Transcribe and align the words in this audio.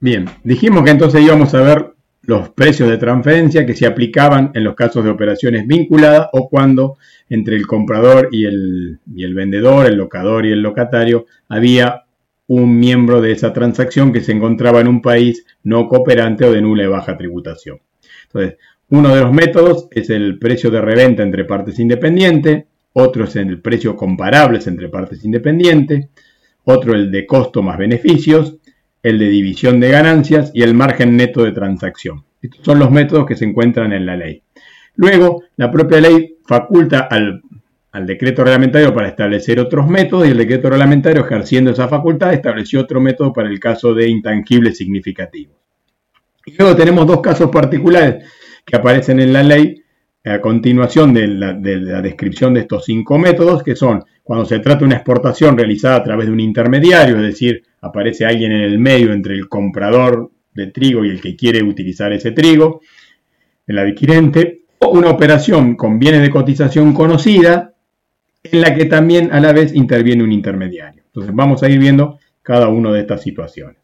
Bien, 0.00 0.26
dijimos 0.44 0.84
que 0.84 0.90
entonces 0.90 1.22
íbamos 1.22 1.52
a 1.54 1.62
ver 1.62 1.92
los 2.22 2.50
precios 2.50 2.88
de 2.88 2.98
transferencia 2.98 3.66
que 3.66 3.74
se 3.74 3.86
aplicaban 3.86 4.52
en 4.54 4.62
los 4.62 4.76
casos 4.76 5.02
de 5.02 5.10
operaciones 5.10 5.66
vinculadas 5.66 6.28
o 6.32 6.48
cuando 6.48 6.98
entre 7.28 7.56
el 7.56 7.66
comprador 7.66 8.28
y 8.30 8.44
el, 8.44 9.00
y 9.12 9.24
el 9.24 9.34
vendedor, 9.34 9.86
el 9.86 9.96
locador 9.96 10.46
y 10.46 10.52
el 10.52 10.62
locatario, 10.62 11.26
había 11.48 12.04
un 12.46 12.78
miembro 12.78 13.20
de 13.20 13.32
esa 13.32 13.52
transacción 13.52 14.12
que 14.12 14.20
se 14.20 14.32
encontraba 14.32 14.80
en 14.80 14.88
un 14.88 15.02
país 15.02 15.44
no 15.64 15.88
cooperante 15.88 16.44
o 16.44 16.52
de 16.52 16.62
nula 16.62 16.84
y 16.84 16.86
baja 16.86 17.16
tributación. 17.16 17.80
Entonces, 18.26 18.58
uno 18.90 19.14
de 19.14 19.20
los 19.20 19.32
métodos 19.32 19.88
es 19.90 20.10
el 20.10 20.38
precio 20.38 20.70
de 20.70 20.80
reventa 20.80 21.22
entre 21.22 21.44
partes 21.44 21.78
independientes, 21.78 22.64
otro 22.92 23.24
es 23.24 23.36
el 23.36 23.60
precio 23.60 23.96
comparables 23.96 24.66
entre 24.66 24.88
partes 24.88 25.24
independientes, 25.24 26.08
otro 26.64 26.94
el 26.94 27.10
de 27.10 27.26
costo 27.26 27.62
más 27.62 27.78
beneficios, 27.78 28.57
el 29.02 29.18
de 29.18 29.28
división 29.28 29.80
de 29.80 29.90
ganancias 29.90 30.50
y 30.54 30.62
el 30.62 30.74
margen 30.74 31.16
neto 31.16 31.44
de 31.44 31.52
transacción. 31.52 32.24
Estos 32.40 32.64
son 32.64 32.78
los 32.78 32.90
métodos 32.90 33.26
que 33.26 33.36
se 33.36 33.44
encuentran 33.44 33.92
en 33.92 34.06
la 34.06 34.16
ley. 34.16 34.42
Luego, 34.96 35.44
la 35.56 35.70
propia 35.70 36.00
ley 36.00 36.38
faculta 36.44 37.08
al, 37.10 37.42
decreto 38.04 38.44
reglamentario 38.44 38.94
para 38.94 39.08
establecer 39.08 39.58
otros 39.58 39.88
métodos 39.88 40.26
y 40.26 40.30
el 40.30 40.38
decreto 40.38 40.70
reglamentario, 40.70 41.24
ejerciendo 41.24 41.72
esa 41.72 41.88
facultad, 41.88 42.32
estableció 42.32 42.80
otro 42.80 43.00
método 43.00 43.32
para 43.32 43.48
el 43.48 43.58
caso 43.58 43.92
de 43.92 44.08
intangibles 44.08 44.76
significativos. 44.76 45.56
Y 46.46 46.54
luego 46.56 46.76
tenemos 46.76 47.06
dos 47.06 47.20
casos 47.20 47.50
particulares 47.50 48.24
que 48.64 48.76
aparecen 48.76 49.20
en 49.20 49.32
la 49.32 49.42
ley 49.42 49.82
a 50.24 50.40
continuación 50.40 51.12
de 51.12 51.26
la, 51.26 51.52
de 51.54 51.76
la, 51.76 52.02
descripción 52.02 52.54
de 52.54 52.60
estos 52.60 52.84
cinco 52.84 53.18
métodos, 53.18 53.62
que 53.62 53.74
son 53.74 54.04
cuando 54.22 54.44
se 54.44 54.58
trata 54.58 54.80
de 54.80 54.84
una 54.86 54.96
exportación 54.96 55.56
realizada 55.56 55.96
a 55.96 56.04
través 56.04 56.26
de 56.26 56.32
un 56.32 56.40
intermediario, 56.40 57.16
es 57.16 57.22
decir, 57.22 57.62
aparece 57.80 58.24
alguien 58.24 58.52
en 58.52 58.62
el 58.62 58.78
medio 58.78 59.12
entre 59.12 59.34
el 59.34 59.48
comprador 59.48 60.30
de 60.54 60.68
trigo 60.68 61.04
y 61.04 61.10
el 61.10 61.20
que 61.20 61.36
quiere 61.36 61.62
utilizar 61.62 62.12
ese 62.12 62.32
trigo, 62.32 62.80
el 63.66 63.78
adquirente, 63.78 64.62
o 64.78 64.90
una 64.90 65.10
operación 65.10 65.76
con 65.76 65.98
bienes 65.98 66.22
de 66.22 66.30
cotización 66.30 66.92
conocida, 66.92 67.74
en 68.44 68.60
la 68.60 68.74
que 68.74 68.86
también 68.86 69.32
a 69.32 69.40
la 69.40 69.52
vez 69.52 69.74
interviene 69.74 70.22
un 70.22 70.32
intermediario. 70.32 71.02
Entonces 71.06 71.34
vamos 71.34 71.62
a 71.62 71.68
ir 71.68 71.78
viendo 71.78 72.18
cada 72.42 72.68
una 72.68 72.92
de 72.92 73.00
estas 73.00 73.22
situaciones. 73.22 73.76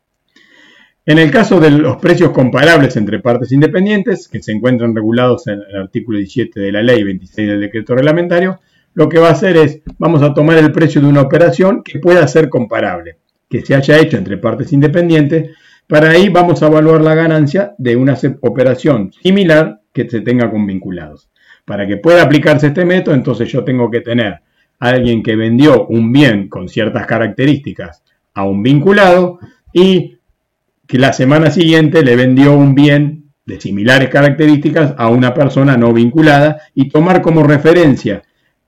En 1.06 1.18
el 1.18 1.30
caso 1.30 1.60
de 1.60 1.70
los 1.70 1.98
precios 1.98 2.30
comparables 2.30 2.96
entre 2.96 3.20
partes 3.20 3.52
independientes, 3.52 4.26
que 4.26 4.42
se 4.42 4.52
encuentran 4.52 4.94
regulados 4.94 5.46
en 5.48 5.60
el 5.68 5.76
artículo 5.82 6.16
17 6.16 6.60
de 6.60 6.72
la 6.72 6.82
ley 6.82 7.02
26 7.02 7.46
del 7.46 7.60
decreto 7.60 7.94
reglamentario, 7.94 8.60
lo 8.94 9.08
que 9.08 9.18
va 9.18 9.28
a 9.28 9.32
hacer 9.32 9.56
es, 9.56 9.82
vamos 9.98 10.22
a 10.22 10.32
tomar 10.32 10.56
el 10.56 10.72
precio 10.72 11.02
de 11.02 11.08
una 11.08 11.20
operación 11.20 11.82
que 11.82 11.98
pueda 11.98 12.26
ser 12.26 12.48
comparable, 12.48 13.18
que 13.48 13.62
se 13.62 13.74
haya 13.74 13.98
hecho 13.98 14.16
entre 14.16 14.38
partes 14.38 14.72
independientes, 14.72 15.50
para 15.86 16.10
ahí 16.10 16.28
vamos 16.28 16.62
a 16.62 16.66
evaluar 16.66 17.02
la 17.02 17.14
ganancia 17.14 17.74
de 17.78 17.96
una 17.96 18.16
operación 18.40 19.12
similar 19.22 19.80
que 19.92 20.08
se 20.08 20.20
tenga 20.20 20.50
con 20.50 20.66
vinculados. 20.66 21.28
Para 21.64 21.86
que 21.86 21.98
pueda 21.98 22.22
aplicarse 22.22 22.68
este 22.68 22.84
método, 22.84 23.14
entonces 23.14 23.50
yo 23.50 23.64
tengo 23.64 23.90
que 23.90 24.00
tener 24.00 24.32
a 24.32 24.42
alguien 24.88 25.22
que 25.22 25.36
vendió 25.36 25.86
un 25.86 26.12
bien 26.12 26.48
con 26.48 26.68
ciertas 26.68 27.06
características 27.06 28.02
a 28.34 28.44
un 28.44 28.62
vinculado 28.62 29.38
y 29.72 30.18
que 30.86 30.98
la 30.98 31.12
semana 31.12 31.50
siguiente 31.50 32.02
le 32.02 32.16
vendió 32.16 32.54
un 32.54 32.74
bien 32.74 33.30
de 33.46 33.60
similares 33.60 34.08
características 34.08 34.94
a 34.96 35.08
una 35.08 35.34
persona 35.34 35.76
no 35.76 35.92
vinculada 35.92 36.62
y 36.74 36.88
tomar 36.88 37.22
como 37.22 37.42
referencia 37.42 38.22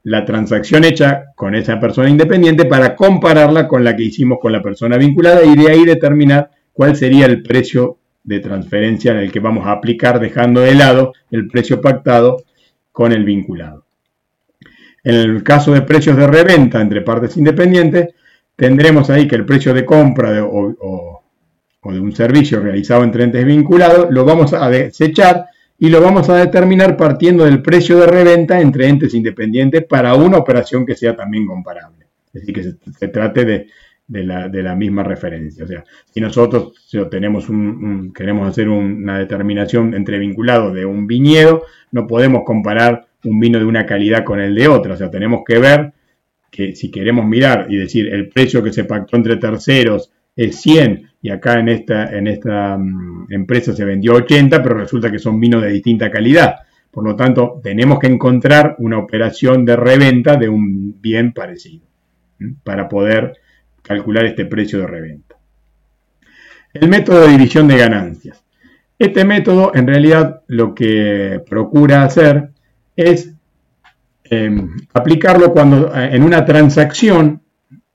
la 0.06 0.24
transacción 0.24 0.84
hecha 0.84 1.32
con 1.34 1.56
esa 1.56 1.80
persona 1.80 2.08
independiente 2.08 2.64
para 2.64 2.94
compararla 2.94 3.66
con 3.66 3.82
la 3.82 3.96
que 3.96 4.04
hicimos 4.04 4.38
con 4.40 4.52
la 4.52 4.62
persona 4.62 4.96
vinculada 4.96 5.44
y 5.44 5.56
de 5.56 5.68
ahí 5.68 5.84
determinar 5.84 6.48
cuál 6.72 6.94
sería 6.94 7.26
el 7.26 7.42
precio 7.42 7.98
de 8.22 8.38
transferencia 8.38 9.10
en 9.10 9.18
el 9.18 9.32
que 9.32 9.40
vamos 9.40 9.66
a 9.66 9.72
aplicar 9.72 10.20
dejando 10.20 10.60
de 10.60 10.76
lado 10.76 11.12
el 11.32 11.48
precio 11.48 11.80
pactado 11.80 12.44
con 12.92 13.10
el 13.10 13.24
vinculado. 13.24 13.84
En 15.02 15.16
el 15.16 15.42
caso 15.42 15.72
de 15.72 15.82
precios 15.82 16.16
de 16.16 16.28
reventa 16.28 16.80
entre 16.80 17.00
partes 17.00 17.36
independientes, 17.36 18.14
tendremos 18.54 19.10
ahí 19.10 19.26
que 19.26 19.34
el 19.34 19.44
precio 19.44 19.74
de 19.74 19.84
compra 19.84 20.30
de, 20.30 20.40
o, 20.40 21.20
de 21.82 21.98
un 21.98 22.14
servicio 22.14 22.60
realizado 22.60 23.02
entre 23.02 23.24
entes 23.24 23.44
vinculados 23.44 24.06
lo 24.10 24.24
vamos 24.24 24.52
a 24.52 24.70
desechar 24.70 25.46
y 25.78 25.88
lo 25.90 26.00
vamos 26.00 26.28
a 26.30 26.36
determinar 26.36 26.96
partiendo 26.96 27.44
del 27.44 27.62
precio 27.62 27.98
de 27.98 28.06
reventa 28.06 28.60
entre 28.60 28.88
entes 28.88 29.14
independientes 29.14 29.84
para 29.84 30.14
una 30.14 30.38
operación 30.38 30.86
que 30.86 30.94
sea 30.94 31.14
también 31.14 31.46
comparable. 31.46 32.06
Es 32.32 32.46
decir, 32.46 32.54
que 32.54 32.92
se 32.98 33.08
trate 33.08 33.44
de, 33.44 33.66
de 34.08 34.62
la, 34.62 34.76
misma 34.76 35.02
referencia. 35.02 35.64
O 35.64 35.66
sea, 35.66 35.84
si 36.12 36.20
nosotros 36.20 36.72
tenemos 37.10 37.48
un, 37.48 38.12
queremos 38.12 38.48
hacer 38.48 38.68
una 38.68 39.18
determinación 39.18 39.94
entre 39.94 40.18
vinculados 40.18 40.74
de 40.74 40.84
un 40.84 41.06
viñedo, 41.06 41.64
no 41.90 42.06
podemos 42.06 42.42
comparar 42.44 43.06
un 43.24 43.40
vino 43.40 43.58
de 43.58 43.64
una 43.64 43.84
calidad 43.84 44.24
con 44.24 44.40
el 44.40 44.54
de 44.54 44.68
otra. 44.68 44.94
O 44.94 44.96
sea, 44.96 45.10
tenemos 45.10 45.42
que 45.44 45.58
ver 45.58 45.92
que 46.50 46.74
si 46.76 46.90
queremos 46.90 47.26
mirar 47.26 47.66
y 47.68 47.76
decir 47.76 48.08
el 48.12 48.28
precio 48.28 48.62
que 48.62 48.72
se 48.72 48.84
pactó 48.84 49.16
entre 49.16 49.36
terceros 49.36 50.12
es 50.36 50.60
100 50.60 51.10
y 51.26 51.30
acá 51.30 51.58
en 51.58 51.68
esta, 51.68 52.16
en 52.16 52.28
esta 52.28 52.78
mm, 52.78 53.26
empresa 53.30 53.74
se 53.74 53.84
vendió 53.84 54.14
80, 54.14 54.62
pero 54.62 54.76
resulta 54.76 55.10
que 55.10 55.18
son 55.18 55.40
vinos 55.40 55.60
de 55.60 55.70
distinta 55.70 56.08
calidad. 56.08 56.54
Por 56.88 57.02
lo 57.02 57.16
tanto, 57.16 57.60
tenemos 57.64 57.98
que 57.98 58.06
encontrar 58.06 58.76
una 58.78 58.98
operación 58.98 59.64
de 59.64 59.74
reventa 59.74 60.36
de 60.36 60.48
un 60.48 61.00
bien 61.00 61.32
parecido 61.32 61.84
para 62.62 62.88
poder 62.88 63.38
calcular 63.82 64.24
este 64.24 64.44
precio 64.44 64.78
de 64.78 64.86
reventa. 64.86 65.34
El 66.72 66.88
método 66.88 67.22
de 67.22 67.32
división 67.32 67.66
de 67.66 67.78
ganancias. 67.78 68.44
Este 68.96 69.24
método 69.24 69.72
en 69.74 69.88
realidad 69.88 70.42
lo 70.46 70.76
que 70.76 71.42
procura 71.50 72.04
hacer 72.04 72.50
es 72.94 73.32
em, 74.22 74.76
aplicarlo 74.94 75.52
cuando 75.52 75.92
eh, 75.92 76.10
en 76.12 76.22
una 76.22 76.44
transacción 76.44 77.42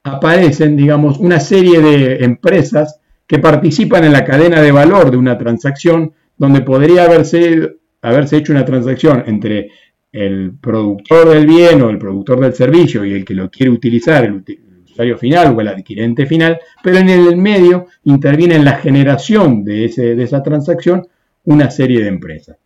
aparecen, 0.03 0.75
digamos, 0.75 1.17
una 1.17 1.39
serie 1.39 1.79
de 1.79 2.25
empresas 2.25 3.00
que 3.31 3.39
participan 3.39 4.03
en 4.03 4.11
la 4.11 4.25
cadena 4.25 4.61
de 4.61 4.73
valor 4.73 5.09
de 5.09 5.15
una 5.15 5.37
transacción 5.37 6.11
donde 6.35 6.59
podría 6.59 7.05
haberse, 7.05 7.77
haberse 8.01 8.35
hecho 8.35 8.51
una 8.51 8.65
transacción 8.65 9.23
entre 9.25 9.69
el 10.11 10.51
productor 10.59 11.29
del 11.29 11.47
bien 11.47 11.81
o 11.81 11.89
el 11.89 11.97
productor 11.97 12.41
del 12.41 12.53
servicio 12.53 13.05
y 13.05 13.13
el 13.13 13.23
que 13.23 13.33
lo 13.33 13.49
quiere 13.49 13.71
utilizar, 13.71 14.25
el, 14.25 15.17
final 15.17 15.55
o 15.55 15.61
el 15.61 15.69
adquirente 15.69 16.25
final, 16.25 16.59
pero 16.83 16.97
en 16.97 17.07
el 17.07 17.37
medio 17.37 17.85
interviene 18.03 18.55
en 18.55 18.65
la 18.65 18.73
generación 18.79 19.63
de, 19.63 19.85
ese, 19.85 20.13
de 20.13 20.23
esa 20.23 20.43
transacción 20.43 21.07
una 21.45 21.71
serie 21.71 22.01
de 22.01 22.09
empresas. 22.09 22.57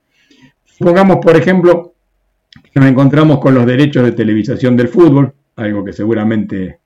Supongamos, 0.64 1.18
por 1.18 1.38
ejemplo, 1.38 1.94
que 2.74 2.80
nos 2.80 2.90
encontramos 2.90 3.38
con 3.38 3.54
los 3.54 3.68
derechos 3.68 4.04
de 4.04 4.14
televisación 4.14 4.76
del 4.76 4.88
fútbol, 4.88 5.32
algo 5.58 5.86
que 5.86 5.94
seguramente 5.94 6.80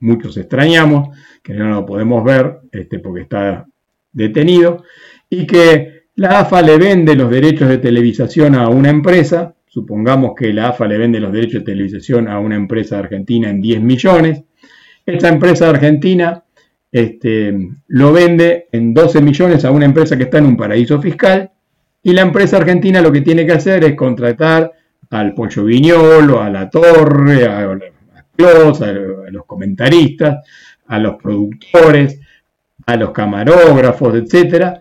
muchos 0.00 0.36
extrañamos, 0.36 1.16
que 1.42 1.54
no 1.54 1.68
lo 1.68 1.86
podemos 1.86 2.24
ver 2.24 2.60
este, 2.72 2.98
porque 2.98 3.22
está 3.22 3.66
detenido, 4.12 4.84
y 5.28 5.46
que 5.46 6.04
la 6.16 6.40
AFA 6.40 6.62
le 6.62 6.78
vende 6.78 7.14
los 7.14 7.30
derechos 7.30 7.68
de 7.68 7.78
televisación 7.78 8.54
a 8.54 8.68
una 8.68 8.90
empresa, 8.90 9.54
supongamos 9.66 10.32
que 10.36 10.52
la 10.52 10.68
AFA 10.70 10.86
le 10.86 10.98
vende 10.98 11.20
los 11.20 11.32
derechos 11.32 11.60
de 11.60 11.72
televisación 11.72 12.28
a 12.28 12.38
una 12.40 12.56
empresa 12.56 12.98
argentina 12.98 13.50
en 13.50 13.60
10 13.60 13.82
millones, 13.82 14.42
esta 15.06 15.28
empresa 15.28 15.70
argentina 15.70 16.44
este, 16.90 17.56
lo 17.86 18.12
vende 18.12 18.68
en 18.72 18.94
12 18.94 19.20
millones 19.20 19.64
a 19.64 19.70
una 19.70 19.84
empresa 19.84 20.16
que 20.16 20.24
está 20.24 20.38
en 20.38 20.46
un 20.46 20.56
paraíso 20.56 21.00
fiscal 21.00 21.50
y 22.02 22.12
la 22.12 22.22
empresa 22.22 22.56
argentina 22.56 23.00
lo 23.00 23.12
que 23.12 23.20
tiene 23.20 23.44
que 23.46 23.52
hacer 23.52 23.84
es 23.84 23.94
contratar 23.94 24.72
al 25.10 25.34
Pollo 25.34 25.64
Viñolo, 25.64 26.42
a 26.42 26.50
La 26.50 26.68
Torre, 26.70 27.46
a, 27.46 27.78
a, 28.44 29.30
los 29.30 29.44
comentaristas, 29.46 30.44
a 30.86 30.98
los 30.98 31.16
productores, 31.20 32.20
a 32.86 32.96
los 32.96 33.10
camarógrafos, 33.10 34.14
etc. 34.14 34.78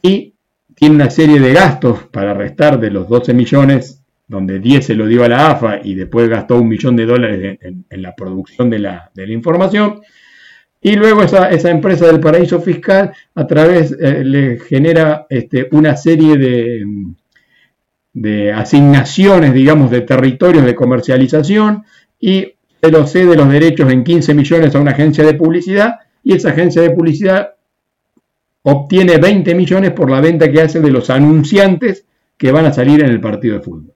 Y 0.00 0.32
tiene 0.74 0.94
una 0.94 1.10
serie 1.10 1.38
de 1.38 1.52
gastos 1.52 2.04
para 2.04 2.34
restar 2.34 2.80
de 2.80 2.90
los 2.90 3.08
12 3.08 3.34
millones 3.34 4.00
donde 4.26 4.58
10 4.58 4.86
se 4.86 4.94
lo 4.94 5.06
dio 5.06 5.22
a 5.22 5.28
la 5.28 5.50
AFA 5.50 5.80
y 5.84 5.94
después 5.94 6.28
gastó 6.28 6.58
un 6.58 6.68
millón 6.68 6.96
de 6.96 7.04
dólares 7.04 7.58
en, 7.60 8.02
la 8.02 8.14
producción 8.14 8.70
de 8.70 8.78
la, 8.78 9.10
información. 9.28 10.00
Y 10.80 10.96
luego 10.96 11.22
esa, 11.22 11.50
empresa 11.70 12.06
del 12.06 12.20
paraíso 12.20 12.60
fiscal 12.60 13.12
a 13.34 13.46
través 13.46 13.92
eh, 13.92 14.24
le 14.24 14.58
genera 14.58 15.26
este, 15.28 15.68
una 15.72 15.96
serie 15.96 16.36
de, 16.36 16.84
de, 18.14 18.52
asignaciones, 18.52 19.52
digamos, 19.52 19.90
de 19.90 20.02
territorios 20.02 20.64
de 20.64 20.74
comercialización 20.74 21.84
y 22.18 22.53
se 22.84 22.90
lo 22.90 23.06
cede 23.06 23.34
los 23.34 23.48
derechos 23.48 23.90
en 23.90 24.04
15 24.04 24.34
millones 24.34 24.74
a 24.74 24.78
una 24.78 24.90
agencia 24.90 25.24
de 25.24 25.32
publicidad 25.32 26.00
y 26.22 26.34
esa 26.34 26.50
agencia 26.50 26.82
de 26.82 26.90
publicidad 26.90 27.54
obtiene 28.60 29.16
20 29.16 29.54
millones 29.54 29.92
por 29.92 30.10
la 30.10 30.20
venta 30.20 30.50
que 30.52 30.60
hace 30.60 30.80
de 30.80 30.90
los 30.90 31.08
anunciantes 31.08 32.04
que 32.36 32.52
van 32.52 32.66
a 32.66 32.74
salir 32.74 33.02
en 33.02 33.08
el 33.08 33.20
partido 33.22 33.56
de 33.56 33.62
fútbol. 33.62 33.94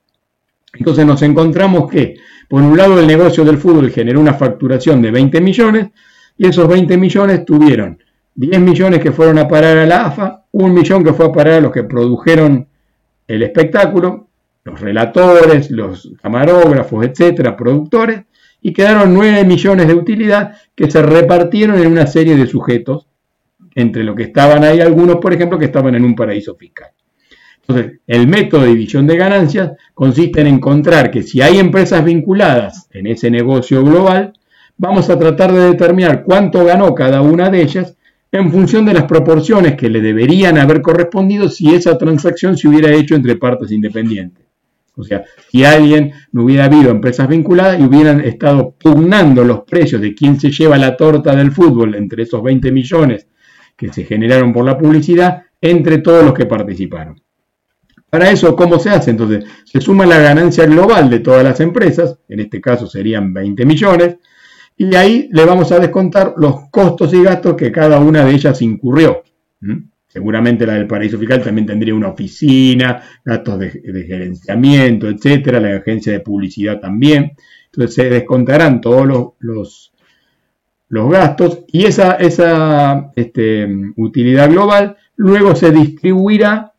Entonces 0.73 1.05
nos 1.05 1.21
encontramos 1.21 1.89
que, 1.91 2.15
por 2.47 2.63
un 2.63 2.75
lado, 2.75 2.99
el 2.99 3.05
negocio 3.05 3.45
del 3.45 3.59
fútbol 3.59 3.91
generó 3.91 4.19
una 4.19 4.33
facturación 4.33 5.03
de 5.03 5.11
20 5.11 5.39
millones 5.39 5.89
y 6.35 6.47
esos 6.47 6.67
20 6.67 6.97
millones 6.97 7.45
tuvieron 7.45 8.01
10 8.33 8.59
millones 8.59 9.01
que 9.01 9.11
fueron 9.11 9.37
a 9.37 9.47
parar 9.47 9.77
a 9.77 9.85
la 9.85 10.07
AFA, 10.07 10.45
un 10.53 10.73
millón 10.73 11.03
que 11.03 11.13
fue 11.13 11.27
a 11.27 11.31
parar 11.31 11.53
a 11.55 11.61
los 11.61 11.71
que 11.71 11.83
produjeron 11.83 12.67
el 13.27 13.43
espectáculo, 13.43 14.29
los 14.63 14.79
relatores, 14.79 15.69
los 15.69 16.11
camarógrafos, 16.19 17.05
etcétera, 17.05 17.55
productores, 17.55 18.21
y 18.61 18.73
quedaron 18.73 19.13
9 19.13 19.45
millones 19.45 19.87
de 19.87 19.93
utilidad 19.93 20.53
que 20.75 20.89
se 20.89 21.01
repartieron 21.01 21.79
en 21.79 21.87
una 21.91 22.07
serie 22.07 22.35
de 22.35 22.47
sujetos, 22.47 23.07
entre 23.75 24.03
los 24.03 24.15
que 24.15 24.23
estaban 24.23 24.63
ahí 24.63 24.81
algunos, 24.81 25.17
por 25.17 25.33
ejemplo, 25.33 25.57
que 25.57 25.65
estaban 25.65 25.95
en 25.95 26.03
un 26.03 26.15
paraíso 26.15 26.55
fiscal. 26.55 26.89
Entonces, 27.61 27.99
el 28.07 28.27
método 28.27 28.61
de 28.61 28.69
división 28.69 29.05
de 29.05 29.15
ganancias 29.15 29.73
consiste 29.93 30.41
en 30.41 30.47
encontrar 30.47 31.11
que 31.11 31.21
si 31.21 31.41
hay 31.41 31.59
empresas 31.59 32.03
vinculadas 32.03 32.87
en 32.91 33.05
ese 33.05 33.29
negocio 33.29 33.83
global, 33.83 34.33
vamos 34.75 35.09
a 35.09 35.19
tratar 35.19 35.53
de 35.53 35.69
determinar 35.69 36.23
cuánto 36.23 36.65
ganó 36.65 36.95
cada 36.95 37.21
una 37.21 37.49
de 37.49 37.61
ellas 37.61 37.95
en 38.31 38.51
función 38.51 38.85
de 38.85 38.93
las 38.93 39.03
proporciones 39.03 39.75
que 39.75 39.89
le 39.89 40.01
deberían 40.01 40.57
haber 40.57 40.81
correspondido 40.81 41.49
si 41.49 41.73
esa 41.73 41.97
transacción 41.97 42.57
se 42.57 42.67
hubiera 42.67 42.91
hecho 42.91 43.15
entre 43.15 43.35
partes 43.35 43.71
independientes. 43.71 44.48
O 44.99 45.03
sea, 45.03 45.23
si 45.49 45.63
alguien 45.63 46.11
no 46.33 46.43
hubiera 46.43 46.65
habido 46.65 46.91
empresas 46.91 47.27
vinculadas 47.27 47.79
y 47.79 47.83
hubieran 47.83 48.19
estado 48.21 48.75
pugnando 48.77 49.43
los 49.45 49.61
precios 49.61 50.01
de 50.01 50.13
quién 50.13 50.39
se 50.39 50.51
lleva 50.51 50.77
la 50.77 50.97
torta 50.97 51.35
del 51.35 51.51
fútbol 51.51 51.95
entre 51.95 52.23
esos 52.23 52.43
20 52.43 52.71
millones 52.71 53.27
que 53.77 53.93
se 53.93 54.03
generaron 54.03 54.51
por 54.51 54.65
la 54.65 54.77
publicidad 54.77 55.43
entre 55.61 55.99
todos 55.99 56.25
los 56.25 56.33
que 56.33 56.45
participaron. 56.45 57.21
Para 58.09 58.29
eso, 58.29 58.55
¿cómo 58.55 58.77
se 58.79 58.89
hace? 58.89 59.11
Entonces, 59.11 59.45
se 59.63 59.79
suma 59.79 60.05
la 60.05 60.19
ganancia 60.19 60.65
global 60.65 61.09
de 61.09 61.19
todas 61.19 61.43
las 61.43 61.59
empresas, 61.59 62.17
en 62.27 62.41
este 62.41 62.59
caso 62.59 62.87
serían 62.87 63.33
20 63.33 63.65
millones, 63.65 64.17
y 64.75 64.95
ahí 64.95 65.29
le 65.31 65.45
vamos 65.45 65.71
a 65.71 65.79
descontar 65.79 66.33
los 66.37 66.69
costos 66.71 67.13
y 67.13 67.23
gastos 67.23 67.55
que 67.55 67.71
cada 67.71 67.99
una 67.99 68.25
de 68.25 68.31
ellas 68.31 68.61
incurrió. 68.61 69.23
Seguramente 70.09 70.65
la 70.65 70.73
del 70.73 70.87
paraíso 70.87 71.19
fiscal 71.19 71.43
también 71.43 71.67
tendría 71.67 71.93
una 71.93 72.09
oficina, 72.09 73.01
gastos 73.23 73.59
de, 73.59 73.69
gerenciamiento, 74.07 75.07
etcétera, 75.07 75.59
la 75.59 75.77
agencia 75.77 76.11
de 76.11 76.19
publicidad 76.21 76.79
también. 76.79 77.33
Entonces 77.65 77.93
se 77.93 78.09
descontarán 78.09 78.81
todos 78.81 79.05
los, 79.37 79.93
los, 80.87 81.11
gastos 81.11 81.59
y 81.67 81.85
esa, 81.85 82.13
esa 82.15 83.11
este, 83.15 83.67
utilidad 83.97 84.49
global 84.49 84.97
luego 85.15 85.55
se 85.55 85.69
distribuirá 85.69 86.73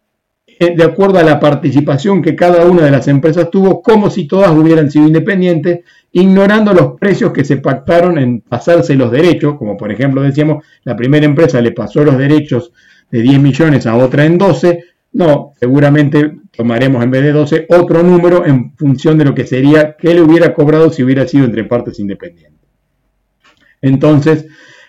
eh, 0.59 0.75
de 0.77 0.83
acuerdo 0.83 1.19
a 1.19 1.23
la 1.23 1.39
participación 1.39 2.21
que 2.21 2.35
cada 2.35 2.67
una 2.67 2.83
de 2.83 2.91
las 2.91 3.07
empresas 3.07 3.49
tuvo, 3.49 3.81
como 3.81 4.11
si 4.11 4.27
todas 4.27 4.51
hubieran 4.51 4.91
sido 4.91 5.07
independientes, 5.07 5.85
ignorando 6.11 6.75
los 6.75 6.99
precios 6.99 7.33
que 7.33 7.45
se 7.45 7.59
pactaron 7.59 8.19
en 8.19 8.41
pasarse 8.41 8.97
los 8.97 9.13
derechos, 9.13 9.57
como 9.57 9.77
por 9.77 9.93
ejemplo 9.93 10.21
decíamos, 10.21 10.65
la 10.83 10.97
primera 10.97 11.25
empresa 11.25 11.61
le 11.61 11.71
pasó 11.71 12.03
los 12.03 12.19
derechos 12.19 12.73
de 13.11 13.23
10 13.23 13.41
millones 13.41 13.87
a 13.87 13.97
otra 13.97 14.25
en 14.25 14.39
12, 14.39 14.85
no, 15.13 15.53
seguramente 15.59 16.39
tomaremos 16.57 17.03
en 17.03 17.11
vez 17.11 17.23
de 17.23 17.33
12 17.33 17.67
otro 17.69 18.03
número 18.03 18.47
en 18.47 18.77
función 18.77 19.19
de 19.19 19.25
lo 19.25 19.35
que 19.35 19.47
sería 19.47 19.97
que 19.97 20.15
le 20.15 20.21
hubiera 20.21 20.55
cobrado 20.55 20.91
si 20.91 21.03
hubiera 21.03 21.27
sido 21.27 21.45
entre 21.45 21.65
partes 21.65 21.99
independientes. 21.99 22.61
Entonces, 23.83 24.47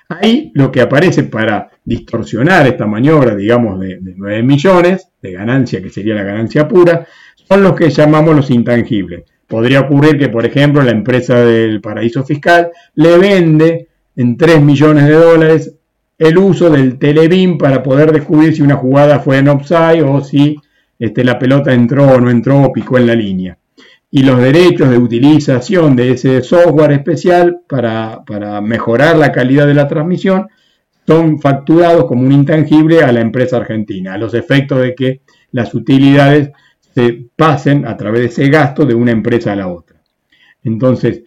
ahí 0.09 0.51
lo 0.53 0.71
que 0.71 0.81
aparece 0.81 1.23
para 1.23 1.69
distorsionar 1.83 2.67
esta 2.67 2.85
maniobra, 2.85 3.35
digamos, 3.35 3.79
de, 3.79 3.97
de 3.99 4.13
9 4.15 4.43
millones 4.43 5.07
de 5.21 5.31
ganancia, 5.31 5.81
que 5.81 5.89
sería 5.89 6.13
la 6.13 6.23
ganancia 6.23 6.67
pura, 6.67 7.07
son 7.47 7.63
los 7.63 7.75
que 7.75 7.89
llamamos 7.89 8.35
los 8.35 8.49
intangibles. 8.51 9.23
Podría 9.47 9.81
ocurrir 9.81 10.17
que, 10.17 10.29
por 10.29 10.45
ejemplo, 10.45 10.81
la 10.81 10.91
empresa 10.91 11.43
del 11.43 11.81
paraíso 11.81 12.23
fiscal 12.23 12.71
le 12.95 13.17
vende 13.17 13.87
en 14.15 14.37
3 14.37 14.61
millones 14.61 15.07
de 15.07 15.13
dólares 15.13 15.75
el 16.21 16.37
uso 16.37 16.69
del 16.69 16.99
telebeam 16.99 17.57
para 17.57 17.81
poder 17.81 18.11
descubrir 18.11 18.55
si 18.55 18.61
una 18.61 18.75
jugada 18.75 19.21
fue 19.21 19.39
en 19.39 19.47
offside 19.47 20.03
o 20.03 20.23
si 20.23 20.55
este, 20.99 21.23
la 21.23 21.39
pelota 21.39 21.73
entró 21.73 22.07
o 22.09 22.21
no 22.21 22.29
entró 22.29 22.61
o 22.61 22.71
picó 22.71 22.99
en 22.99 23.07
la 23.07 23.15
línea. 23.15 23.57
Y 24.11 24.21
los 24.21 24.39
derechos 24.39 24.91
de 24.91 24.99
utilización 24.99 25.95
de 25.95 26.11
ese 26.11 26.43
software 26.43 26.91
especial 26.91 27.61
para, 27.67 28.23
para 28.23 28.61
mejorar 28.61 29.17
la 29.17 29.31
calidad 29.31 29.65
de 29.65 29.73
la 29.73 29.87
transmisión 29.87 30.47
son 31.07 31.39
facturados 31.39 32.05
como 32.05 32.21
un 32.21 32.31
intangible 32.31 33.03
a 33.03 33.11
la 33.11 33.21
empresa 33.21 33.57
argentina, 33.57 34.13
a 34.13 34.19
los 34.19 34.35
efectos 34.35 34.79
de 34.79 34.93
que 34.93 35.21
las 35.51 35.73
utilidades 35.73 36.51
se 36.93 37.29
pasen 37.35 37.87
a 37.87 37.97
través 37.97 38.21
de 38.21 38.27
ese 38.27 38.49
gasto 38.49 38.85
de 38.85 38.93
una 38.93 39.11
empresa 39.11 39.53
a 39.53 39.55
la 39.55 39.69
otra. 39.69 39.99
Entonces, 40.63 41.23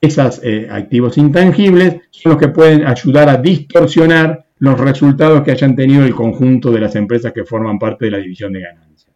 esos 0.00 0.40
eh, 0.44 0.68
activos 0.70 1.18
intangibles 1.18 1.96
son 2.10 2.32
los 2.32 2.40
que 2.40 2.48
pueden 2.48 2.86
ayudar 2.86 3.28
a 3.28 3.36
distorsionar 3.36 4.46
los 4.58 4.78
resultados 4.78 5.42
que 5.42 5.52
hayan 5.52 5.76
tenido 5.76 6.04
el 6.04 6.14
conjunto 6.14 6.70
de 6.70 6.80
las 6.80 6.94
empresas 6.96 7.32
que 7.32 7.44
forman 7.44 7.78
parte 7.78 8.06
de 8.06 8.10
la 8.12 8.18
división 8.18 8.52
de 8.52 8.60
ganancias. 8.60 9.12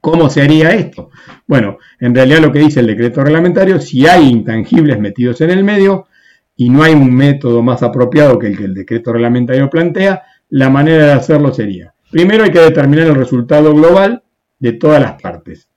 ¿Cómo 0.00 0.30
se 0.30 0.42
haría 0.42 0.70
esto? 0.70 1.10
Bueno, 1.46 1.78
en 1.98 2.14
realidad 2.14 2.40
lo 2.40 2.52
que 2.52 2.60
dice 2.60 2.80
el 2.80 2.86
decreto 2.86 3.22
reglamentario, 3.22 3.80
si 3.80 4.06
hay 4.06 4.28
intangibles 4.28 5.00
metidos 5.00 5.40
en 5.40 5.50
el 5.50 5.64
medio 5.64 6.06
y 6.54 6.70
no 6.70 6.82
hay 6.82 6.94
un 6.94 7.14
método 7.14 7.62
más 7.62 7.82
apropiado 7.82 8.38
que 8.38 8.48
el 8.48 8.56
que 8.56 8.64
el 8.64 8.74
decreto 8.74 9.12
reglamentario 9.12 9.68
plantea, 9.68 10.22
la 10.50 10.70
manera 10.70 11.06
de 11.06 11.12
hacerlo 11.12 11.52
sería, 11.52 11.92
primero 12.10 12.44
hay 12.44 12.50
que 12.50 12.60
determinar 12.60 13.08
el 13.08 13.14
resultado 13.16 13.74
global 13.74 14.22
de 14.58 14.72
todas 14.72 15.02
las 15.02 15.20
partes. 15.20 15.68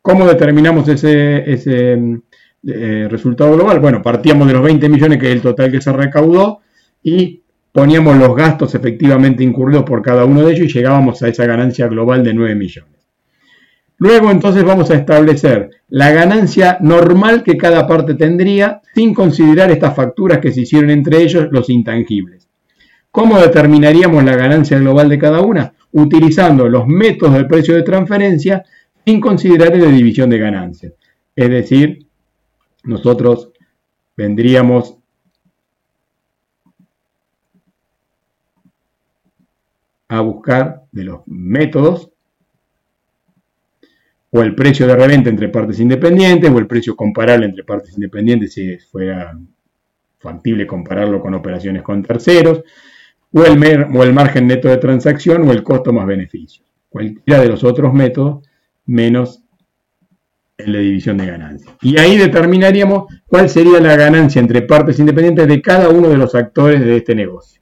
¿Cómo 0.00 0.26
determinamos 0.26 0.88
ese, 0.88 1.50
ese 1.52 2.20
eh, 2.66 3.08
resultado 3.10 3.54
global. 3.54 3.80
Bueno, 3.80 4.02
partíamos 4.02 4.46
de 4.46 4.54
los 4.54 4.62
20 4.62 4.88
millones, 4.88 5.18
que 5.18 5.28
es 5.28 5.32
el 5.32 5.42
total 5.42 5.70
que 5.70 5.80
se 5.80 5.92
recaudó, 5.92 6.60
y 7.02 7.42
poníamos 7.72 8.16
los 8.18 8.36
gastos 8.36 8.74
efectivamente 8.74 9.42
incurridos 9.42 9.84
por 9.84 10.02
cada 10.02 10.24
uno 10.24 10.44
de 10.44 10.52
ellos 10.52 10.66
y 10.66 10.72
llegábamos 10.72 11.22
a 11.22 11.28
esa 11.28 11.46
ganancia 11.46 11.88
global 11.88 12.22
de 12.22 12.34
9 12.34 12.54
millones. 12.54 12.92
Luego 13.98 14.30
entonces 14.30 14.64
vamos 14.64 14.90
a 14.90 14.96
establecer 14.96 15.70
la 15.88 16.10
ganancia 16.10 16.76
normal 16.80 17.42
que 17.42 17.56
cada 17.56 17.86
parte 17.86 18.14
tendría 18.14 18.80
sin 18.94 19.14
considerar 19.14 19.70
estas 19.70 19.94
facturas 19.94 20.38
que 20.38 20.52
se 20.52 20.62
hicieron 20.62 20.90
entre 20.90 21.22
ellos 21.22 21.48
los 21.50 21.70
intangibles. 21.70 22.48
¿Cómo 23.10 23.38
determinaríamos 23.38 24.24
la 24.24 24.36
ganancia 24.36 24.78
global 24.78 25.08
de 25.08 25.18
cada 25.18 25.40
una? 25.40 25.74
Utilizando 25.92 26.68
los 26.68 26.86
métodos 26.86 27.34
del 27.34 27.46
precio 27.46 27.74
de 27.74 27.82
transferencia 27.82 28.64
sin 29.04 29.20
considerar 29.20 29.70
de 29.70 29.92
división 29.92 30.30
de 30.30 30.38
ganancias. 30.38 30.94
Es 31.36 31.50
decir, 31.50 32.06
nosotros 32.84 33.52
vendríamos 34.16 34.96
a 40.08 40.20
buscar 40.20 40.82
de 40.92 41.04
los 41.04 41.26
métodos 41.26 42.10
o 44.30 44.42
el 44.42 44.54
precio 44.54 44.86
de 44.86 44.96
reventa 44.96 45.30
entre 45.30 45.48
partes 45.48 45.80
independientes 45.80 46.50
o 46.50 46.58
el 46.58 46.66
precio 46.66 46.96
comparable 46.96 47.46
entre 47.46 47.64
partes 47.64 47.94
independientes 47.94 48.54
si 48.54 48.78
fuera 48.78 49.38
factible 50.18 50.66
compararlo 50.66 51.20
con 51.20 51.34
operaciones 51.34 51.82
con 51.82 52.02
terceros 52.02 52.62
o 53.32 53.44
el, 53.44 53.86
o 53.94 54.02
el 54.02 54.12
margen 54.12 54.46
neto 54.46 54.68
de 54.68 54.76
transacción 54.76 55.48
o 55.48 55.52
el 55.52 55.62
costo 55.62 55.92
más 55.92 56.06
beneficio. 56.06 56.64
Cualquiera 56.88 57.40
de 57.40 57.48
los 57.48 57.64
otros 57.64 57.92
métodos 57.92 58.46
menos 58.86 59.41
en 60.64 60.72
la 60.72 60.78
división 60.78 61.16
de 61.18 61.26
ganancias. 61.26 61.74
Y 61.82 61.98
ahí 61.98 62.16
determinaríamos 62.16 63.06
cuál 63.26 63.48
sería 63.48 63.80
la 63.80 63.96
ganancia 63.96 64.40
entre 64.40 64.62
partes 64.62 64.98
independientes 64.98 65.48
de 65.48 65.62
cada 65.62 65.88
uno 65.88 66.08
de 66.08 66.16
los 66.16 66.34
actores 66.34 66.80
de 66.80 66.96
este 66.96 67.14
negocio. 67.14 67.60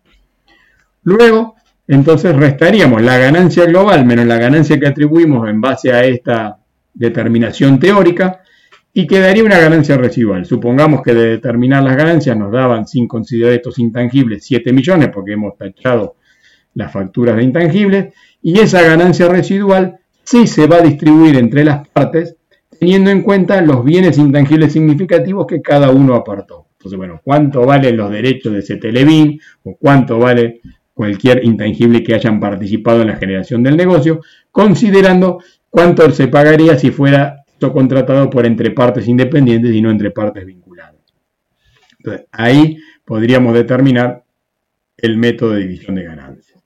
Luego, 1.03 1.55
entonces 1.87 2.37
restaríamos 2.37 3.03
la 3.03 3.19
ganancia 3.19 3.65
global 3.65 4.05
menos 4.05 4.27
la 4.27 4.39
ganancia 4.39 4.79
que 4.79 4.87
atribuimos 4.87 5.49
en 5.49 5.61
base 5.61 5.93
a 5.93 6.05
esta 6.05 6.59
determinación 6.95 7.81
teórica 7.81 8.41
y 8.93 9.07
quedaría 9.07 9.45
una 9.45 9.59
ganancia 9.59 9.97
residual. 9.97 10.45
Supongamos 10.45 11.03
que 11.03 11.15
de 11.15 11.31
determinar 11.31 11.83
las 11.83 11.97
ganancias 11.97 12.37
nos 12.37 12.53
daban, 12.53 12.87
sin 12.87 13.07
considerar 13.09 13.55
estos 13.55 13.79
intangibles, 13.79 14.45
7 14.45 14.73
millones 14.73 15.11
porque 15.13 15.33
hemos 15.33 15.57
tachado 15.57 16.17
las 16.75 16.93
facturas 16.93 17.37
de 17.37 17.43
intangibles 17.45 18.15
y 18.43 18.59
esa 18.61 18.83
ganancia 18.83 19.29
residual 19.29 19.99
sí 20.23 20.47
se 20.47 20.67
va 20.67 20.77
a 20.77 20.83
distribuir 20.83 21.37
entre 21.37 21.65
las 21.65 21.89
partes 21.89 22.37
teniendo 22.81 23.11
en 23.11 23.21
cuenta 23.21 23.61
los 23.61 23.85
bienes 23.85 24.17
intangibles 24.17 24.73
significativos 24.73 25.47
que 25.47 25.61
cada 25.61 25.91
uno 25.91 26.15
apartó. 26.15 26.69
Entonces, 26.73 26.97
bueno, 26.97 27.21
¿cuánto 27.23 27.67
valen 27.67 27.99
los 27.99 28.11
derechos 28.11 28.55
de 28.55 28.61
ese 28.61 28.77
Televín 28.77 29.39
o 29.63 29.77
cuánto 29.77 30.19
vale 30.19 30.63
cualquier 30.95 31.45
intangible 31.45 32.03
que 32.03 32.15
hayan 32.15 32.41
participado 32.41 33.03
en 33.03 33.09
la 33.09 33.17
generación 33.17 33.63
del 33.63 33.77
negocio, 33.77 34.23
considerando 34.51 35.43
cuánto 35.69 36.11
se 36.11 36.29
pagaría 36.29 36.79
si 36.79 36.91
fuera 36.91 37.45
esto 37.47 37.71
contratado 37.71 38.31
por 38.31 38.47
entre 38.47 38.71
partes 38.71 39.07
independientes 39.07 39.75
y 39.75 39.83
no 39.83 39.91
entre 39.91 40.11
partes 40.11 40.47
vinculadas. 40.47 40.97
Entonces, 41.99 42.27
ahí 42.33 42.79
podríamos 43.05 43.53
determinar 43.53 44.25
el 44.97 45.19
método 45.19 45.53
de 45.53 45.61
división 45.61 45.97
de 45.97 46.05
ganancias. 46.05 46.63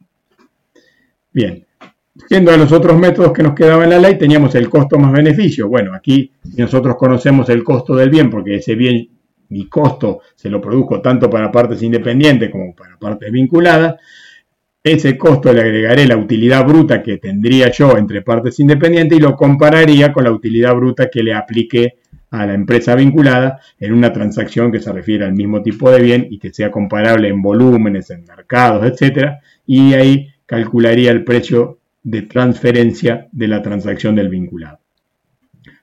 Bien, 1.33 1.67
Siendo 2.29 2.53
a 2.53 2.57
los 2.57 2.71
otros 2.71 2.99
métodos 2.99 3.33
que 3.33 3.43
nos 3.43 3.55
quedaban 3.55 3.85
en 3.85 3.91
la 3.91 3.99
ley, 3.99 4.17
teníamos 4.17 4.55
el 4.55 4.69
costo 4.69 4.99
más 4.99 5.13
beneficio. 5.13 5.69
Bueno, 5.69 5.95
aquí 5.95 6.31
nosotros 6.57 6.97
conocemos 6.97 7.49
el 7.49 7.65
costo 7.65 7.97
del 7.97 8.11
bien, 8.11 8.31
porque 8.31 8.57
ese 8.57 8.75
bien 8.77 9.09
mi 9.49 9.69
costo 9.69 10.21
se 10.35 10.49
lo 10.49 10.61
produzco 10.61 11.01
tanto 11.01 11.29
para 11.29 11.51
partes 11.51 11.83
independientes 11.83 12.51
como 12.51 12.75
para 12.75 12.97
partes 12.97 13.31
vinculadas, 13.31 13.97
ese 14.83 15.17
costo 15.17 15.51
le 15.51 15.63
agregaré 15.63 16.07
la 16.07 16.17
utilidad 16.17 16.67
bruta 16.67 17.03
que 17.03 17.17
tendría 17.17 17.71
yo 17.71 17.97
entre 17.97 18.21
partes 18.21 18.61
independientes 18.61 19.17
y 19.17 19.21
lo 19.21 19.35
compararía 19.35 20.13
con 20.13 20.25
la 20.25 20.31
utilidad 20.31 20.75
bruta 20.75 21.09
que 21.09 21.23
le 21.23 21.33
apliqué 21.33 21.95
a 22.31 22.45
la 22.45 22.53
empresa 22.53 22.95
vinculada 22.95 23.61
en 23.81 23.95
una 23.95 24.13
transacción 24.13 24.71
que 24.71 24.81
se 24.81 24.93
refiere 24.93 25.25
al 25.25 25.33
mismo 25.33 25.63
tipo 25.63 25.91
de 25.91 26.03
bien 26.03 26.27
y 26.29 26.39
que 26.39 26.53
sea 26.53 26.71
comparable 26.71 27.29
en 27.29 27.41
volúmenes, 27.41 28.11
en 28.11 28.25
mercados, 28.25 28.85
etc. 28.85 29.37
Y 29.67 29.95
ahí 29.95 30.29
calcularía 30.45 31.13
el 31.13 31.25
precio 31.25 31.79
de 32.05 32.23
transferencia 32.23 33.27
de 33.33 33.49
la 33.49 33.63
transacción 33.63 34.15
del 34.15 34.29
vinculado. 34.29 34.79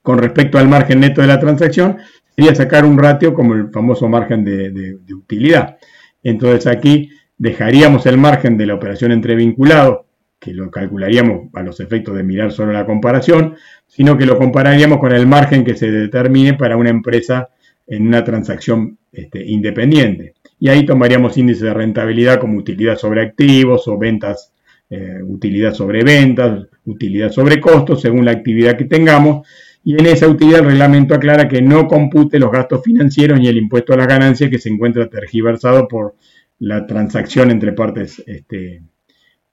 Con 0.02 0.20
respecto 0.20 0.58
al 0.58 0.70
margen 0.70 1.02
neto 1.02 1.22
de 1.22 1.28
la 1.28 1.40
transacción, 1.40 1.98
sería 2.36 2.56
sacar 2.56 2.86
un 2.86 2.98
ratio 2.98 3.34
como 3.34 3.54
el 3.56 3.70
famoso 3.72 4.08
margen 4.08 4.44
de, 4.44 5.00
utilidad. 5.14 5.78
Entonces 6.24 6.68
aquí 6.68 7.10
dejaríamos 7.38 8.06
el 8.06 8.18
margen 8.18 8.58
de 8.58 8.68
la 8.68 8.76
operación 8.76 9.12
entre 9.12 9.36
vinculados, 9.36 10.06
que 10.40 10.54
lo 10.54 10.72
calcularíamos 10.72 11.50
a 11.54 11.62
los 11.62 11.80
efectos 11.80 12.16
de 12.16 12.24
mirar 12.24 12.52
solo 12.52 12.72
la 12.72 12.86
comparación, 12.86 13.56
sino 13.88 14.18
que 14.18 14.26
lo 14.26 14.38
compararíamos 14.38 15.00
con 15.00 15.12
el 15.12 15.28
margen 15.28 15.64
que 15.64 15.76
se 15.76 15.92
determine 15.92 16.54
para 16.54 16.78
una 16.78 16.90
empresa 16.90 17.50
en 17.86 18.08
una 18.08 18.24
transacción 18.24 18.98
este, 19.12 19.44
independiente. 19.46 20.34
Y 20.60 20.70
ahí 20.70 20.86
tomaríamos 20.86 21.38
índices 21.38 21.64
de 21.64 21.74
rentabilidad 21.74 22.40
como 22.40 22.58
utilidad 22.58 22.98
sobre 22.98 23.22
activos 23.22 23.88
o 23.88 23.98
ventas, 23.98 24.51
eh, 24.94 25.24
utilidad 25.24 25.74
sobre 25.74 26.04
ventas, 26.04 26.68
utilidad 26.84 27.32
sobre 27.32 27.62
costos, 27.62 28.02
según 28.02 28.26
la 28.26 28.32
actividad 28.32 28.78
que 28.78 28.84
tengamos. 28.84 29.48
Y 29.86 29.94
en 29.94 30.06
esa 30.06 30.28
utilidad 30.28 30.60
el 30.60 30.66
reglamento 30.66 31.16
aclara 31.16 31.48
que 31.48 31.62
no 31.62 31.88
compute 31.88 32.38
los 32.38 32.52
gastos 32.52 32.84
financieros 32.84 33.40
ni 33.40 33.48
el 33.48 33.58
impuesto 33.58 33.94
a 33.94 33.98
las 33.98 34.08
ganancias 34.08 34.50
que 34.50 34.60
se 34.60 34.68
encuentra 34.68 35.08
tergiversado 35.08 35.88
por 35.88 36.16
la 36.60 36.86
transacción 36.86 37.52
entre 37.52 37.72
partes 37.72 38.22
este, 38.28 38.82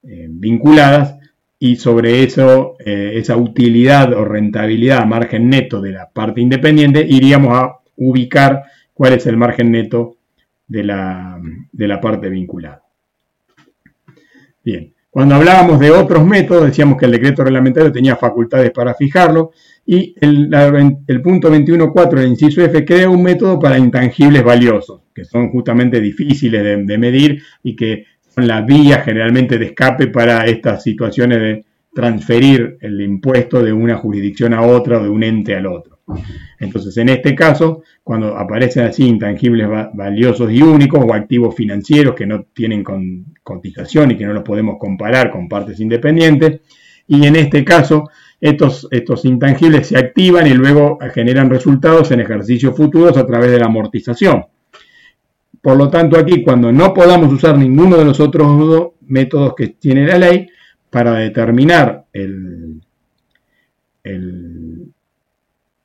eh, 0.02 0.26
vinculadas 0.28 1.16
y 1.56 1.76
sobre 1.76 2.24
eso, 2.24 2.74
eh, 2.84 3.12
esa 3.14 3.36
utilidad 3.36 4.12
o 4.14 4.24
rentabilidad, 4.24 5.06
margen 5.06 5.48
neto 5.48 5.80
de 5.80 5.92
la 5.92 6.08
parte 6.08 6.40
independiente, 6.40 7.06
iríamos 7.08 7.56
a 7.56 7.78
ubicar 7.96 8.64
cuál 8.92 9.12
es 9.12 9.26
el 9.26 9.36
margen 9.36 9.70
neto 9.70 10.16
de 10.66 10.82
la, 10.82 11.40
de 11.70 11.88
la 11.88 12.00
parte 12.00 12.28
vinculada. 12.28 12.82
Bien, 14.64 14.92
cuando 15.18 15.34
hablábamos 15.34 15.80
de 15.80 15.90
otros 15.90 16.24
métodos, 16.24 16.66
decíamos 16.66 16.96
que 16.96 17.06
el 17.06 17.10
decreto 17.10 17.42
reglamentario 17.42 17.90
tenía 17.90 18.14
facultades 18.14 18.70
para 18.70 18.94
fijarlo 18.94 19.50
y 19.84 20.14
el, 20.20 21.20
punto 21.24 21.50
21.4 21.50 22.10
del 22.10 22.28
inciso 22.28 22.62
F 22.62 22.84
crea 22.84 23.10
un 23.10 23.24
método 23.24 23.58
para 23.58 23.76
intangibles 23.76 24.44
valiosos, 24.44 25.00
que 25.12 25.24
son 25.24 25.50
justamente 25.50 26.00
difíciles 26.00 26.86
de, 26.86 26.98
medir 26.98 27.42
y 27.64 27.74
que 27.74 28.04
son 28.32 28.46
la 28.46 28.60
vía 28.60 29.00
generalmente 29.00 29.58
de 29.58 29.64
escape 29.64 30.06
para 30.06 30.46
estas 30.46 30.84
situaciones 30.84 31.40
de 31.40 31.64
transferir 31.92 32.78
el 32.80 33.00
impuesto 33.00 33.60
de 33.60 33.72
una 33.72 33.96
jurisdicción 33.96 34.54
a 34.54 34.62
otra 34.62 35.00
o 35.00 35.02
de 35.02 35.08
un 35.08 35.24
ente 35.24 35.56
al 35.56 35.66
otro. 35.66 35.97
Entonces, 36.58 36.96
en 36.96 37.08
este 37.10 37.34
caso, 37.34 37.82
cuando 38.02 38.36
aparecen 38.36 38.84
así 38.84 39.06
intangibles 39.06 39.68
valiosos 39.94 40.50
y 40.50 40.62
únicos 40.62 41.04
o 41.04 41.14
activos 41.14 41.54
financieros 41.54 42.14
que 42.14 42.26
no 42.26 42.44
tienen 42.52 42.84
cotización 43.42 44.10
y 44.10 44.16
que 44.16 44.24
no 44.24 44.32
los 44.32 44.42
podemos 44.42 44.76
comparar 44.78 45.30
con 45.30 45.48
partes 45.48 45.80
independientes, 45.80 46.60
y 47.06 47.26
en 47.26 47.36
este 47.36 47.64
caso, 47.64 48.10
estos, 48.40 48.86
estos 48.90 49.24
intangibles 49.24 49.88
se 49.88 49.98
activan 49.98 50.46
y 50.46 50.54
luego 50.54 50.98
generan 51.12 51.50
resultados 51.50 52.10
en 52.10 52.20
ejercicios 52.20 52.76
futuros 52.76 53.16
a 53.16 53.26
través 53.26 53.50
de 53.50 53.58
la 53.58 53.66
amortización. 53.66 54.44
Por 55.60 55.76
lo 55.76 55.88
tanto, 55.88 56.18
aquí 56.18 56.42
cuando 56.42 56.70
no 56.70 56.94
podamos 56.94 57.32
usar 57.32 57.58
ninguno 57.58 57.96
de 57.96 58.04
los 58.04 58.20
otros 58.20 58.58
dos 58.58 58.88
métodos 59.06 59.54
que 59.56 59.68
tiene 59.68 60.06
la 60.06 60.18
ley 60.18 60.48
para 60.90 61.14
determinar 61.14 62.04
el, 62.12 62.80
el, 64.04 64.77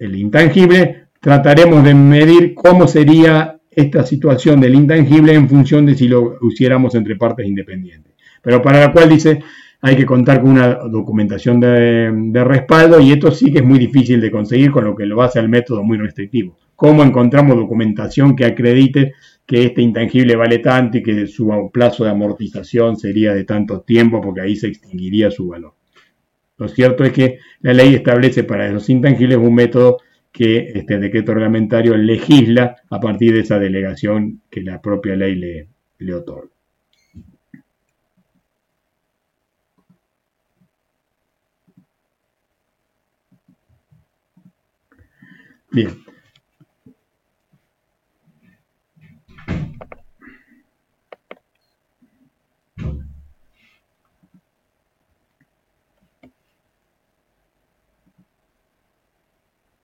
el 0.06 0.16
intangible, 0.16 1.08
trataremos 1.20 1.84
de 1.84 1.94
medir 1.94 2.54
cómo 2.54 2.88
sería 2.88 3.60
esta 3.72 4.04
situación 4.04 4.62
del 4.62 4.76
intangible 4.76 5.34
en 5.34 5.50
función 5.50 5.86
de 5.86 5.96
si 5.96 6.08
lo 6.08 6.38
hiciéramos 6.42 6.96
entre 6.96 7.16
partes 7.16 7.48
independientes. 7.48 8.14
Pero 8.42 8.62
para 8.62 8.80
la 8.80 8.92
cual 8.92 9.10
dice, 9.10 9.40
hay 9.82 9.96
que 9.96 10.06
contar 10.06 10.42
con 10.42 10.52
una 10.52 10.76
documentación 10.76 11.60
de, 11.60 12.44
respaldo 12.44 13.00
y 13.00 13.12
esto 13.12 13.32
sí 13.32 13.52
que 13.52 13.60
es 13.60 13.66
muy 13.66 13.80
difícil 13.80 14.22
de 14.22 14.32
conseguir, 14.32 14.72
con 14.72 14.86
lo 14.86 14.96
que 14.96 15.06
lo 15.06 15.22
hace 15.22 15.40
al 15.40 15.50
método 15.50 15.84
muy 15.84 15.98
restrictivo. 15.98 16.58
¿Cómo 16.76 17.04
encontramos 17.04 17.56
documentación 17.56 18.36
que 18.36 18.46
acredite 18.46 19.14
que 19.46 19.66
este 19.66 19.82
intangible 19.82 20.36
vale 20.36 20.60
tanto 20.60 20.98
y 20.98 21.04
que 21.04 21.28
su 21.28 21.70
plazo 21.72 22.06
de 22.06 22.12
amortización 22.12 22.96
sería 22.96 23.34
de 23.34 23.44
tanto 23.44 23.82
tiempo 23.82 24.22
porque 24.22 24.42
ahí 24.42 24.56
se 24.56 24.68
extinguiría 24.68 25.30
su 25.32 25.50
valor? 25.50 25.74
Lo 26.58 26.68
cierto 26.68 27.04
es 27.04 27.12
que 27.14 27.40
la 27.62 27.74
ley 27.74 27.94
establece 27.94 28.44
para 28.44 28.68
esos 28.68 28.90
intangibles 28.90 29.38
un 29.38 29.54
método 29.54 29.98
que 30.32 30.72
este 30.74 30.98
decreto 30.98 31.34
reglamentario 31.34 31.96
legisla 31.96 32.78
a 32.90 33.00
partir 33.00 33.34
de 33.34 33.42
esa 33.42 33.60
delegación 33.60 34.42
que 34.50 34.62
la 34.62 34.82
propia 34.82 35.16
ley 35.16 35.36
le, 35.36 35.68
le 36.00 36.14
otorga. 36.16 36.50
Bien. 45.72 46.03